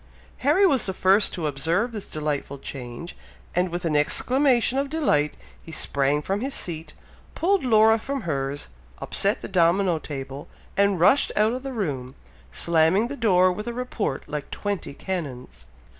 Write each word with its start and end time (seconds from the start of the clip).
Harry 0.37 0.65
was 0.65 0.87
the 0.87 0.95
first 0.95 1.31
to 1.31 1.45
observe 1.45 1.91
this 1.91 2.09
delightful 2.09 2.57
change, 2.57 3.15
and 3.53 3.69
with 3.69 3.85
an 3.85 3.95
exclamation 3.95 4.79
of 4.79 4.89
delight, 4.89 5.35
he 5.61 5.71
sprang 5.71 6.23
from 6.23 6.41
his 6.41 6.55
seat, 6.55 6.93
pulled 7.35 7.63
Laura 7.63 7.99
from 7.99 8.21
hers, 8.21 8.69
upset 8.97 9.43
the 9.43 9.47
domino 9.47 9.99
table, 9.99 10.47
and 10.75 10.99
rushed 10.99 11.31
out 11.35 11.53
of 11.53 11.61
the 11.61 11.71
room, 11.71 12.15
slamming 12.51 13.09
the 13.09 13.15
door 13.15 13.51
with 13.51 13.67
a 13.67 13.73
report 13.73 14.27
like 14.27 14.49
twenty 14.49 14.95
cannons. 14.95 15.67